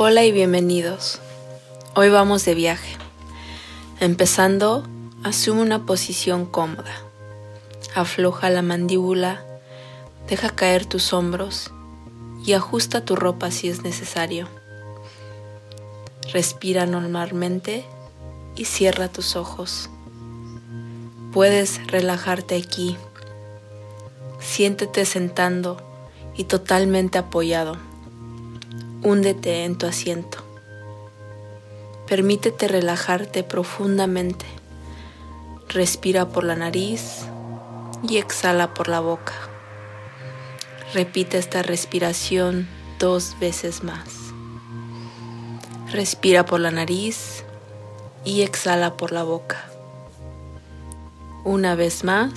[0.00, 1.18] Hola y bienvenidos.
[1.96, 2.96] Hoy vamos de viaje.
[3.98, 4.84] Empezando,
[5.24, 7.02] asume una posición cómoda.
[7.96, 9.44] Afloja la mandíbula,
[10.28, 11.72] deja caer tus hombros
[12.46, 14.46] y ajusta tu ropa si es necesario.
[16.32, 17.84] Respira normalmente
[18.54, 19.90] y cierra tus ojos.
[21.32, 22.96] Puedes relajarte aquí.
[24.38, 25.76] Siéntete sentando
[26.36, 27.87] y totalmente apoyado.
[29.04, 30.38] Húndete en tu asiento.
[32.08, 34.44] Permítete relajarte profundamente.
[35.68, 37.20] Respira por la nariz
[38.02, 39.34] y exhala por la boca.
[40.94, 42.66] Repite esta respiración
[42.98, 44.08] dos veces más.
[45.92, 47.44] Respira por la nariz
[48.24, 49.70] y exhala por la boca.
[51.44, 52.32] Una vez más,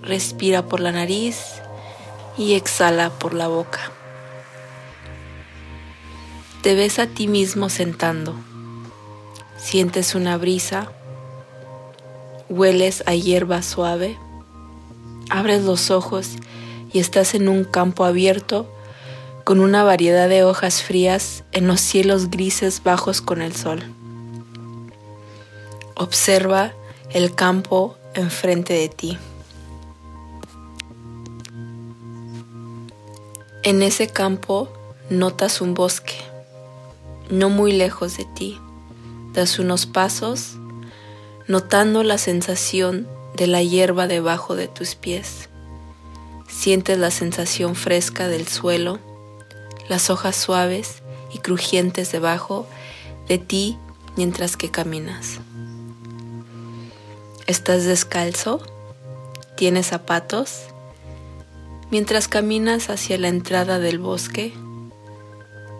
[0.00, 1.60] respira por la nariz
[2.38, 3.90] y exhala por la boca.
[6.62, 8.36] Te ves a ti mismo sentando.
[9.56, 10.92] Sientes una brisa.
[12.48, 14.16] Hueles a hierba suave.
[15.28, 16.36] Abres los ojos
[16.92, 18.72] y estás en un campo abierto
[19.42, 23.82] con una variedad de hojas frías en los cielos grises bajos con el sol.
[25.96, 26.74] Observa
[27.10, 29.18] el campo enfrente de ti.
[33.64, 34.68] En ese campo
[35.10, 36.31] notas un bosque
[37.32, 38.60] no muy lejos de ti.
[39.32, 40.58] Das unos pasos,
[41.48, 45.48] notando la sensación de la hierba debajo de tus pies.
[46.46, 48.98] Sientes la sensación fresca del suelo,
[49.88, 52.66] las hojas suaves y crujientes debajo
[53.28, 53.78] de ti
[54.14, 55.40] mientras que caminas.
[57.46, 58.60] ¿Estás descalzo?
[59.56, 60.64] ¿Tienes zapatos?
[61.90, 64.52] Mientras caminas hacia la entrada del bosque,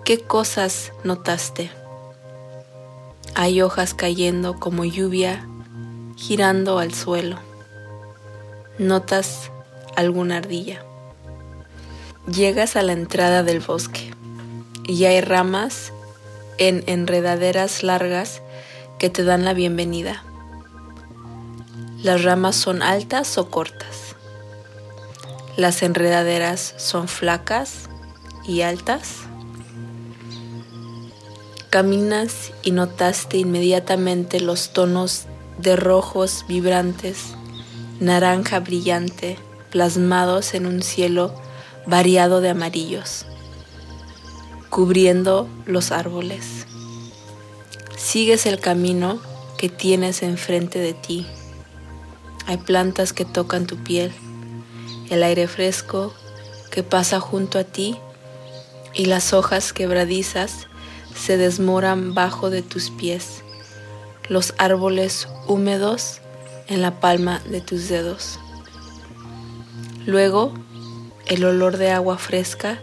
[0.05, 1.71] ¿Qué cosas notaste?
[3.37, 5.47] Hay hojas cayendo como lluvia,
[6.17, 7.37] girando al suelo.
[8.79, 9.53] ¿Notas
[9.95, 10.85] alguna ardilla?
[12.27, 14.13] Llegas a la entrada del bosque
[14.89, 15.93] y hay ramas
[16.59, 18.43] en enredaderas largas
[18.99, 20.25] que te dan la bienvenida.
[22.03, 24.17] Las ramas son altas o cortas.
[25.57, 27.89] Las enredaderas son flacas
[28.45, 29.22] y altas.
[31.73, 35.23] Caminas y notaste inmediatamente los tonos
[35.57, 37.29] de rojos vibrantes,
[37.99, 39.39] naranja brillante,
[39.71, 41.35] plasmados en un cielo
[41.87, 43.25] variado de amarillos,
[44.69, 46.67] cubriendo los árboles.
[47.97, 49.19] Sigues el camino
[49.57, 51.27] que tienes enfrente de ti.
[52.47, 54.13] Hay plantas que tocan tu piel,
[55.09, 56.13] el aire fresco
[56.71, 57.97] que pasa junto a ti
[58.93, 60.69] y las hojas quebradizas
[61.15, 63.43] se desmoran bajo de tus pies,
[64.29, 66.21] los árboles húmedos
[66.69, 68.39] en la palma de tus dedos.
[70.07, 70.53] Luego,
[71.27, 72.81] el olor de agua fresca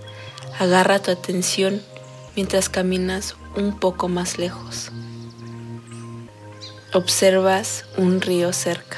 [0.57, 1.81] agarra tu atención
[2.35, 4.91] mientras caminas un poco más lejos.
[6.93, 8.97] Observas un río cerca.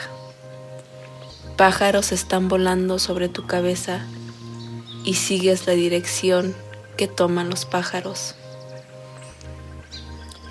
[1.57, 4.05] Pájaros están volando sobre tu cabeza
[5.03, 6.55] y sigues la dirección
[6.97, 8.35] que toman los pájaros.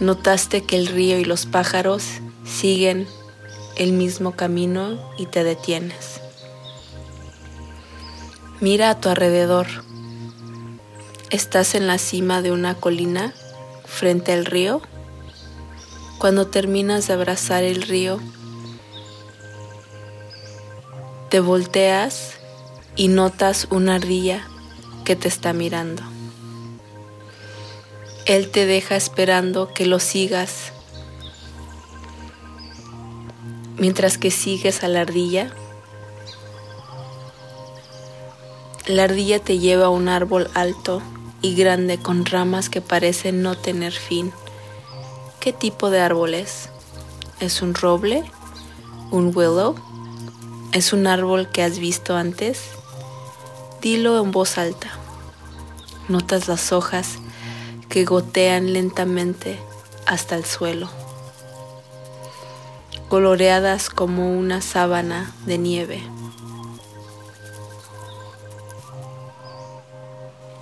[0.00, 2.04] Notaste que el río y los pájaros
[2.46, 3.06] siguen
[3.76, 6.22] el mismo camino y te detienes.
[8.60, 9.66] Mira a tu alrededor.
[11.28, 13.34] Estás en la cima de una colina
[13.84, 14.80] frente al río.
[16.18, 18.20] Cuando terminas de abrazar el río,
[21.28, 22.32] te volteas
[22.96, 24.48] y notas una ardilla
[25.04, 26.02] que te está mirando.
[28.26, 30.72] Él te deja esperando que lo sigas.
[33.76, 35.50] Mientras que sigues a la ardilla,
[38.86, 41.02] la ardilla te lleva a un árbol alto
[41.40, 44.32] y grande con ramas que parecen no tener fin.
[45.40, 46.68] ¿Qué tipo de árbol es?
[47.40, 48.22] ¿Es un roble?
[49.10, 49.74] ¿Un willow?
[50.72, 52.60] ¿Es un árbol que has visto antes?
[53.80, 54.90] Dilo en voz alta.
[56.08, 57.18] Notas las hojas
[57.90, 59.58] que gotean lentamente
[60.06, 60.88] hasta el suelo,
[63.08, 66.00] coloreadas como una sábana de nieve.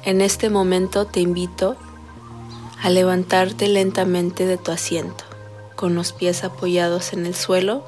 [0.05, 1.77] En este momento te invito
[2.83, 5.25] a levantarte lentamente de tu asiento,
[5.77, 7.85] con los pies apoyados en el suelo,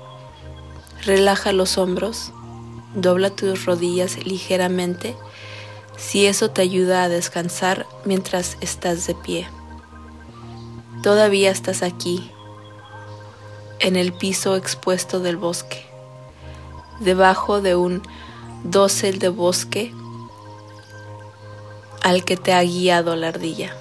[1.07, 2.31] relaja los hombros,
[2.95, 5.17] dobla tus rodillas ligeramente
[6.00, 9.47] si eso te ayuda a descansar mientras estás de pie.
[11.02, 12.31] Todavía estás aquí,
[13.81, 15.85] en el piso expuesto del bosque,
[17.00, 18.02] debajo de un
[18.64, 19.94] dosel de bosque
[22.03, 23.76] al que te ha guiado la ardilla.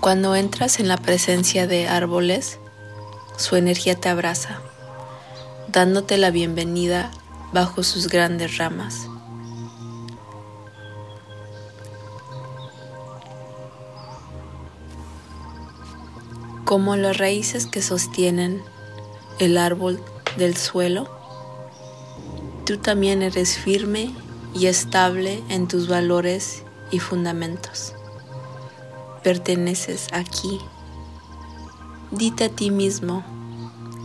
[0.00, 2.60] Cuando entras en la presencia de árboles,
[3.36, 4.60] su energía te abraza,
[5.68, 7.10] dándote la bienvenida
[7.52, 9.07] bajo sus grandes ramas.
[16.68, 18.62] Como las raíces que sostienen
[19.38, 20.04] el árbol
[20.36, 21.08] del suelo,
[22.66, 24.14] tú también eres firme
[24.54, 27.94] y estable en tus valores y fundamentos.
[29.22, 30.60] Perteneces aquí.
[32.10, 33.24] Dite a ti mismo,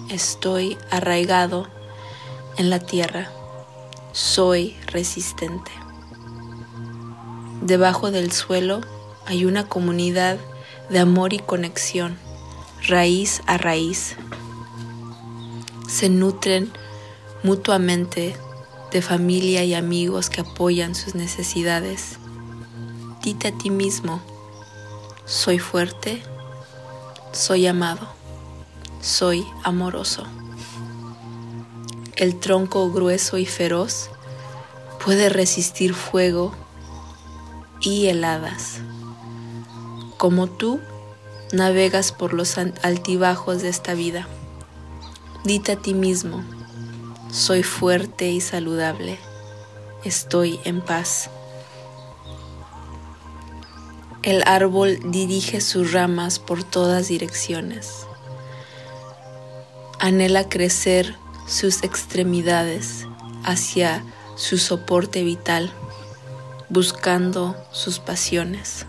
[0.10, 1.68] estoy arraigado
[2.56, 3.30] en la tierra,
[4.14, 5.72] soy resistente.
[7.62, 8.80] Debajo del suelo
[9.26, 10.38] hay una comunidad
[10.90, 12.18] de amor y conexión
[12.88, 14.16] raíz a raíz.
[15.88, 16.72] Se nutren
[17.44, 18.36] mutuamente
[18.92, 22.18] de familia y amigos que apoyan sus necesidades.
[23.22, 24.22] Dite a ti mismo,
[25.26, 26.22] soy fuerte,
[27.32, 28.08] soy amado,
[29.02, 30.26] soy amoroso.
[32.16, 34.10] El tronco grueso y feroz
[35.04, 36.54] puede resistir fuego
[37.82, 38.80] y heladas.
[40.18, 40.80] Como tú,
[41.54, 44.28] navegas por los altibajos de esta vida.
[45.44, 46.44] Dite a ti mismo,
[47.32, 49.20] soy fuerte y saludable,
[50.04, 51.30] estoy en paz.
[54.24, 58.08] El árbol dirige sus ramas por todas direcciones.
[60.00, 61.16] Anhela crecer
[61.46, 63.06] sus extremidades
[63.44, 64.04] hacia
[64.36, 65.72] su soporte vital,
[66.70, 68.86] buscando sus pasiones.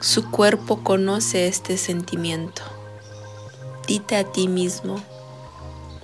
[0.00, 2.62] Su cuerpo conoce este sentimiento.
[3.88, 5.02] Dite a ti mismo,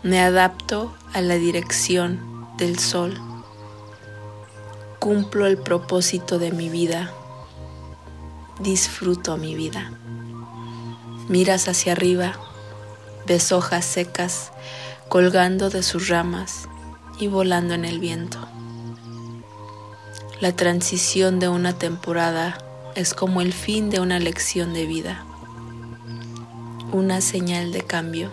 [0.03, 3.17] me adapto a la dirección del sol.
[4.99, 7.13] Cumplo el propósito de mi vida.
[8.59, 9.93] Disfruto mi vida.
[11.29, 12.33] Miras hacia arriba,
[13.29, 14.51] ves hojas secas
[15.09, 16.69] colgando de sus ramas
[17.21, 18.39] y volando en el viento.
[20.41, 22.59] La transición de una temporada
[22.95, 25.25] es como el fin de una lección de vida,
[26.93, 28.31] una señal de cambio,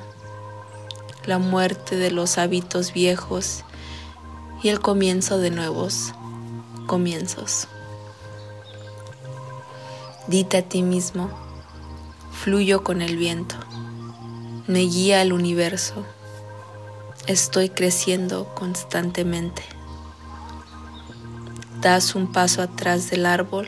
[1.26, 3.64] la muerte de los hábitos viejos
[4.62, 6.14] y el comienzo de nuevos
[6.86, 7.68] comienzos.
[10.28, 11.30] Dite a ti mismo,
[12.32, 13.56] fluyo con el viento,
[14.68, 16.06] me guía el universo,
[17.26, 19.64] estoy creciendo constantemente.
[21.82, 23.68] Das un paso atrás del árbol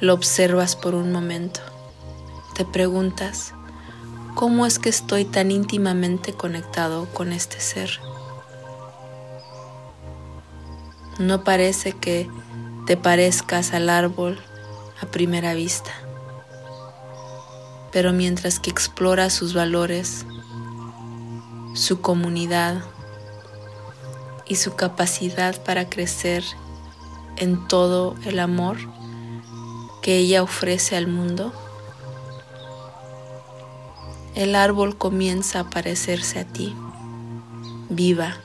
[0.00, 1.60] lo observas por un momento.
[2.54, 3.52] Te preguntas,
[4.34, 8.00] ¿cómo es que estoy tan íntimamente conectado con este ser?
[11.18, 12.30] No parece que
[12.86, 14.40] te parezcas al árbol
[15.02, 15.90] a primera vista,
[17.92, 20.24] pero mientras que exploras sus valores,
[21.74, 22.82] su comunidad
[24.46, 26.42] y su capacidad para crecer
[27.36, 28.78] en todo el amor,
[30.02, 31.52] que ella ofrece al mundo,
[34.34, 36.74] el árbol comienza a parecerse a ti,
[37.88, 38.36] viva,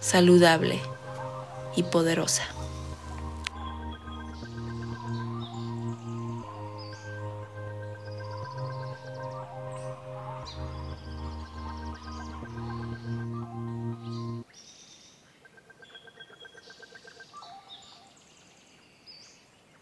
[0.00, 0.80] saludable
[1.76, 2.53] y poderosa.